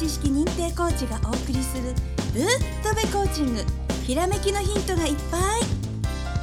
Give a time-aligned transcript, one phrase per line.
[0.00, 1.92] 知識認定コーチがお送りする
[2.32, 2.44] ぶっ
[2.82, 3.60] とべコーチング。
[4.06, 5.42] ひらめきのヒントがいっぱい。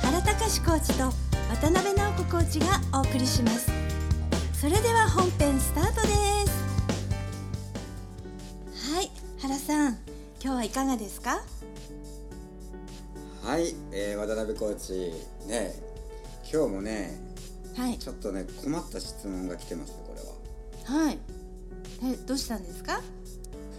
[0.04, 1.06] 原隆コーチと
[1.50, 3.72] 渡辺直子コーチがお送りします。
[4.54, 6.08] それでは本編スタートで
[8.78, 8.94] す。
[8.94, 9.98] はい原さん。
[10.40, 11.42] 今日はいかがですか？
[13.44, 14.94] はい、えー、渡辺コーチ。
[15.48, 15.74] ね
[16.44, 17.20] 今日もね
[17.76, 17.98] はい。
[17.98, 20.14] ちょっとね困った質問が来てますよこ
[20.86, 21.06] れは。
[21.06, 21.18] はい。
[22.04, 23.02] えどうしたんですか？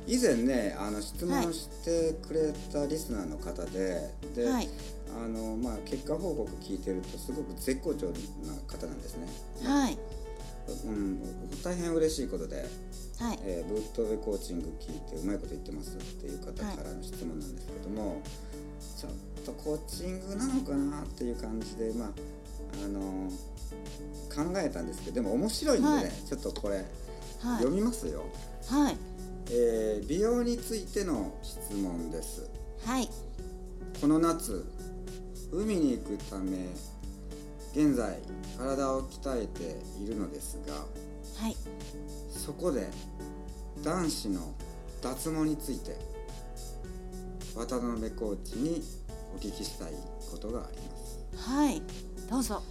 [0.09, 4.69] 以前ねあの質問してくれたリスナーの方で、で、はい。
[5.17, 8.13] あのまあ結果報告聞いてるとすごく絶好調な
[8.67, 9.27] 方なんですね、
[9.65, 9.99] はい。
[10.85, 11.21] うん、
[11.63, 12.67] 大変嬉しいことで、
[13.19, 13.39] はい。
[13.43, 18.23] えーブッドウェイコーチング聞いてうまいこと言ってますっていう方からの質問なんですけども、
[18.97, 22.09] ちょっとコーチングなのかなっていう感じでまあ
[22.85, 23.31] あの
[24.35, 26.11] 考えたんですけどでも面白いんでね、はい。
[26.27, 26.85] ちょっとこれはい。
[27.59, 28.25] 読みますよ、
[28.69, 28.97] はい
[29.51, 32.49] えー美容についての質問です。
[32.85, 33.09] はい。
[34.01, 34.65] この夏
[35.53, 36.69] 海に行くため
[37.75, 38.19] 現在
[38.59, 39.63] 体を鍛えて
[40.03, 41.57] いるのですがはい。
[42.31, 42.89] そこで
[43.83, 44.55] 男子の
[45.03, 45.97] 脱毛について
[47.55, 48.83] 渡辺コーチに
[49.35, 49.93] お聞きしたい
[50.31, 50.97] ことがありま
[51.43, 51.51] す。
[51.51, 51.83] はい。
[52.31, 52.63] どうぞ。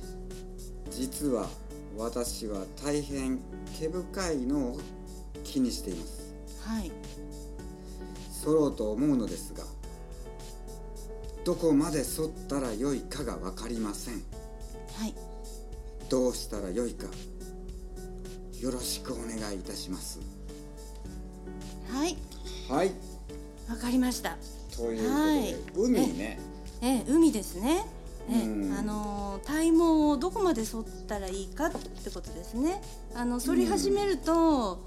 [0.92, 1.48] 実は
[1.98, 3.40] 私は大変
[3.80, 4.80] 毛深いのを
[5.44, 6.27] 気にしています
[6.68, 6.92] はい。
[8.32, 9.64] 剃ろうと思うのですが
[11.44, 14.16] どこまで剃ったらよいかが分かりません。
[14.16, 15.16] はい。
[16.10, 17.08] どうしたらよいか
[18.60, 20.20] よろしくお願いいたします。
[21.90, 22.18] はい。
[22.70, 22.92] はい。
[23.70, 24.38] わかりました。
[24.76, 26.06] ということで、はい。
[26.08, 26.40] 海ね。
[26.82, 27.86] え海ですね。
[28.30, 28.74] えうん。
[28.74, 29.78] あのー体毛
[30.12, 32.82] をどこまで剃ったらいいかってことですね。
[33.16, 34.84] あの剃り始めると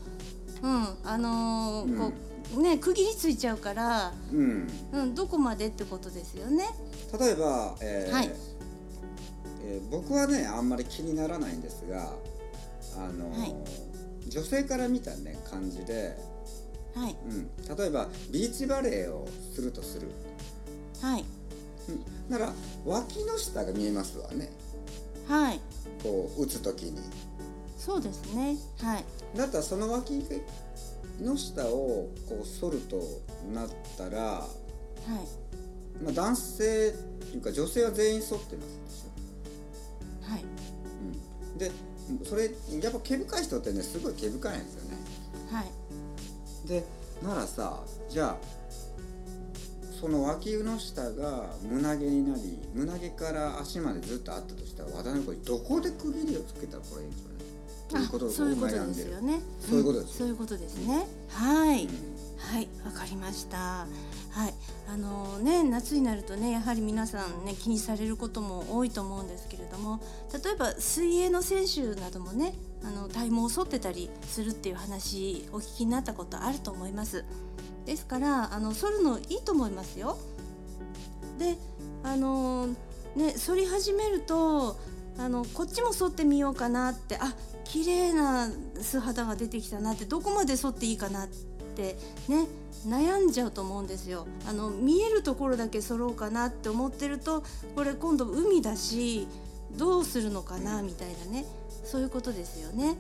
[0.63, 2.13] うん、あのーこ
[2.57, 4.69] うね区切りついちゃうからうん。
[4.93, 6.65] うんどこまでってことですよね。
[7.19, 8.31] 例えば、えーはい。
[9.65, 12.13] えー僕はねあんまり気にならないんですが
[12.97, 13.55] あのーはい。
[14.29, 16.17] 女性から見たね感じで、
[16.95, 17.17] はい。
[17.27, 20.09] うん、例えばビーチバレーをするとする、
[21.01, 21.25] はい。
[21.89, 22.53] うん、なら
[22.85, 24.51] 脇の下が見えますわね。
[25.27, 25.61] はい。
[26.03, 26.99] こう打つ時に
[27.91, 28.57] そうですね。
[28.83, 29.05] はい。
[29.37, 30.23] だったらその脇
[31.21, 33.03] の下をこう反ると
[33.53, 33.69] なっ
[33.99, 34.47] たら、は
[35.99, 36.05] い。
[36.05, 40.45] まあ、男性っていうか女性は全員反ってますでしょはい。
[41.53, 41.73] うん、で
[42.25, 44.97] それやっぱ毛深い人ってねすごい毛深いんですよね。
[45.51, 46.69] はい。
[46.69, 46.85] で
[47.25, 48.37] ならさじゃあ
[50.01, 57.40] その脇の下が胸毛になり胸毛から足までずっとあったとしたら渡辺君どこで区切りをつけたらこれいいんですかね？
[57.91, 59.41] ということそういうことですよね。
[59.61, 60.15] そういうことですよ。
[60.15, 61.07] んそういうことですね。
[61.29, 62.21] はい、うん。
[62.39, 63.87] はい、わかりました。
[64.33, 64.55] はい、
[64.89, 70.01] あのね夏になるとねやはり皆さんね気にされることも多いと思うんですけれども、
[70.33, 77.25] 例えば水泳の選手などもねあの体毛を剃ってたりするっていう話お聞きになったことあると思います。
[77.87, 80.17] ですからあの剃るのいいと思いますよ。
[81.39, 81.57] で、
[82.05, 82.69] あの
[83.17, 84.79] ね剃り始めると
[85.21, 88.49] あのこっちも剃ってみようかなってあ綺麗な
[88.81, 91.29] 素肌が出てきたなってどこまで剃っていいかなっ
[91.77, 91.97] て
[92.29, 92.47] ね
[92.87, 94.27] 悩んじゃうと思うんですよ。
[94.49, 97.45] あの見えるところだけ剃ろうかなって思ってると
[97.77, 99.29] これ今度海だし
[99.77, 101.45] どうするのかなみたいなね
[101.85, 102.97] そういうことですよね。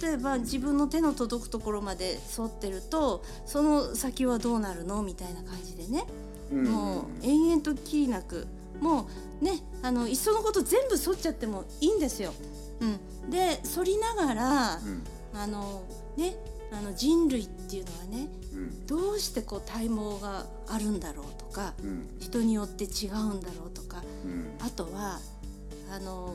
[0.00, 6.04] 例えば自分の手の届くところまで剃ってるとその先はどうなるのみたいな感じでね。
[6.52, 6.64] うん。
[6.64, 8.46] もう延々ときりなく
[8.80, 9.08] も
[9.40, 12.32] うねあのいっそのこと全部剃っちゃってもいいんですよ。
[12.80, 15.04] うん、で剃りながら、うん。
[15.36, 15.82] あの
[16.16, 16.36] ね
[16.72, 18.86] あの人類っていうのはねうん。
[18.86, 22.08] どうしてこう体毛があるんだろうとかうん。
[22.20, 24.54] 人によって違うんだろうとかうん。
[24.60, 25.20] あとは
[25.92, 26.34] あの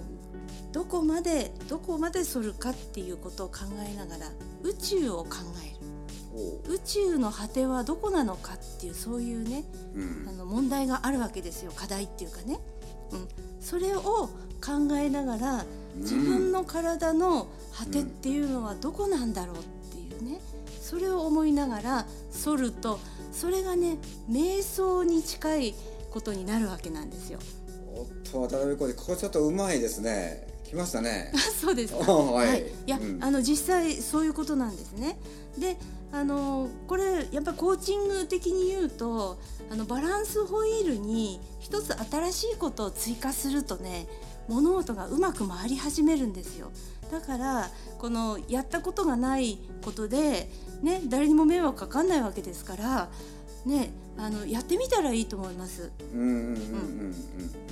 [0.72, 4.32] どこまでどこまで剃るかっていうことを考えながら
[4.64, 5.79] 宇宙を考える
[6.68, 9.64] 宇宙の果てはどこなのかっていうそういうね
[9.96, 10.26] うん。
[10.30, 11.72] あの問題があるわけですよ。
[11.76, 12.60] 課題っていうかね、
[13.12, 13.28] うん、
[13.60, 15.66] それを考えながら
[15.96, 19.60] 自分の体の果てっていうのはどこなんだろうっ
[19.92, 20.40] ていうね。
[20.82, 22.06] それを思いながら
[22.44, 23.00] 反ると
[23.32, 25.76] それがね瞑想に近い
[26.10, 27.40] ことになるわけなんですよ。
[27.96, 32.12] おっと渡辺コーチこれちょっとうまいですね来ましたね そうですか。
[32.12, 35.18] お はいいや、うんあの実際そういうことなんですね。
[35.58, 35.78] で、
[36.12, 39.40] あのこれやっぱコーチング的に言うと、
[39.72, 44.08] あのバランスホイールに一つ新しいことを追加するとね、
[44.48, 46.72] 物事がうまく回り始めるんですよ。
[47.12, 50.50] だからこのやったことがないことで
[50.82, 53.10] ね誰にも迷惑かかんないわけですから
[53.66, 55.92] ねあのやってみたらいいと思います。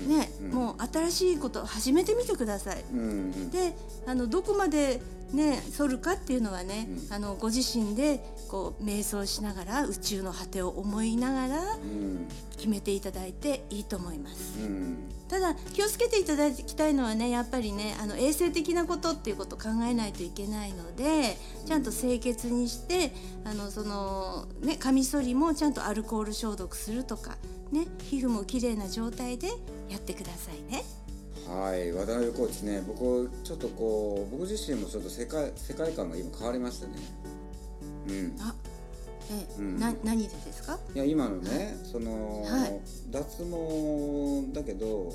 [0.07, 2.83] ね、もう新しいこと始めてみてください。
[2.93, 3.75] うんうんで
[4.05, 5.01] あのどこまで
[5.33, 14.59] ね反るかっていうのはね、うんあのご自身でこう瞑想しながら宇宙の果てを思いながらうん決めていただいていいと思います。
[14.59, 14.97] うん
[15.27, 23.11] ただ気をつけていただきたいのはねやっぱりねあの衛生的なことっていうことを考えないといけないのでちゃんと清潔にして
[23.43, 27.37] あのそのねカミソリもちゃんとアルコール消毒するとか
[27.71, 29.47] ね皮膚もきれいな状態で
[29.89, 30.83] やってくださいね。
[31.47, 36.93] はい渡辺コーチね僕ちょっとこう僕自身もちょっと世界世界観が今変わりましたね。
[38.09, 38.35] うん。
[38.41, 38.53] あ
[39.31, 39.79] ええうん。
[39.79, 40.77] な何でですか？
[40.93, 42.79] いや今のねその、はい。
[43.09, 45.09] 脱毛だけど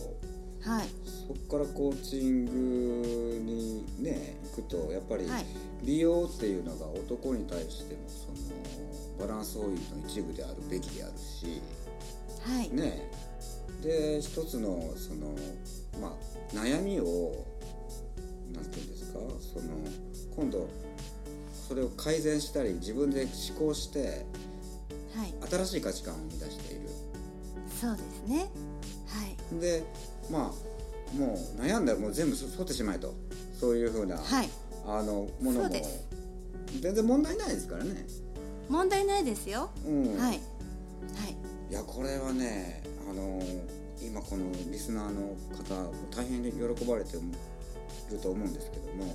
[0.62, 0.86] はい。
[1.04, 5.44] そこからコーチングにね行くとやっぱりはい。
[5.84, 8.26] 美容っていうのが男に対してもそ
[9.22, 9.76] のバランスオイルの
[10.06, 11.60] 一部であるべきであるし
[12.42, 12.70] はい。
[12.70, 13.10] ね
[13.82, 15.34] で一つのその
[16.00, 17.44] まあ悩みを
[18.54, 19.74] なんていうんですかその
[20.36, 20.68] 今度
[21.68, 24.24] それを改善したり自分で思考して
[25.16, 25.34] はい。
[25.50, 26.88] 新しい価値観を生み出している。
[27.80, 28.48] そうですね。
[29.08, 29.26] は
[29.56, 29.60] い。
[29.60, 29.82] で
[30.30, 33.14] まあもう悩んだらもう全部そ剃ってしまえと
[33.62, 34.50] そういうふうな、はい。
[34.84, 35.70] あのものも
[36.80, 38.04] 全然問題ないですからね。
[38.68, 40.18] 問題ないですよ、うん。
[40.18, 40.30] はい。
[40.30, 40.40] はい。
[41.70, 43.40] いやこれはねあの
[44.04, 49.14] 今このリスナーの方大変に喜ばれてると思うんですけども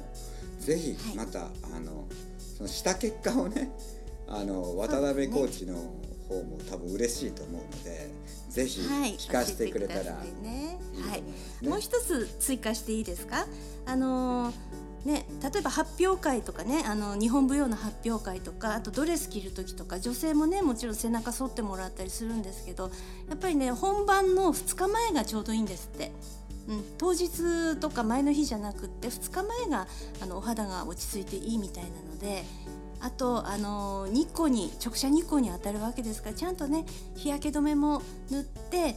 [0.61, 1.15] ぜひはい。
[1.17, 2.07] また、あの
[2.37, 3.69] そのした結果をね
[4.29, 5.75] あの渡辺コーチの
[6.27, 8.09] 方も多分嬉しいと思うので
[8.49, 10.77] ぜひはい聞かせてくれたらいいね
[11.09, 11.23] はい。
[11.65, 13.45] もう一つ追加していいですか？
[13.85, 14.53] あのー
[15.05, 22.91] ね、例えば発表会とかねあの日本舞踊の発表会とかあとドレス着る時とか女性もねもちろん背中反ってもらったりするんですけど
[23.29, 26.11] やっぱりね本番の2日前がちょうどいいんですって。
[26.67, 29.87] うん、当日とか前の日じゃなくって2日前が
[30.21, 32.43] あのお肌が落ち着いていいみたいなので
[32.99, 36.85] あと、あのー日光に直射日光に当たるわけですからちゃんとね
[37.15, 38.95] 日焼け止めも塗って、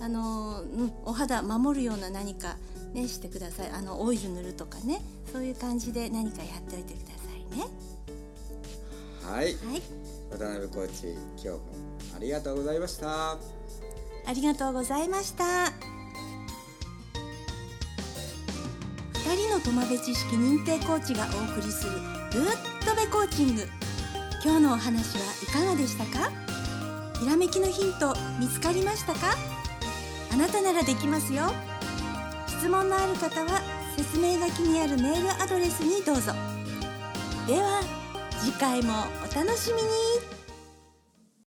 [0.00, 0.64] あの
[1.04, 2.56] お肌守るような何か、
[2.92, 5.00] ね、してくださいあのオイル塗るとかね
[5.32, 7.66] そういう感じで何かやっておいてくださいね。
[9.24, 9.54] はいはい、
[10.30, 11.60] 渡辺コーチ今日も
[12.16, 13.32] ありがとうございました。
[13.32, 15.44] ありがとうございました。
[19.14, 22.50] 二人のトマベ知識認定コーチがお送りするルーッ
[22.88, 23.68] とベコーチング。
[24.42, 26.30] 今日のお話はいかがでしたか？
[27.20, 29.36] ひらめきのヒント見つかりましたか？
[30.32, 31.52] あなたならできますよ。
[32.46, 33.60] 質問のある方は
[33.98, 36.32] 説明書きにあるメールアドレスにどうぞ。
[37.46, 37.82] では
[38.40, 38.94] 次回も
[39.30, 39.90] お楽しみに。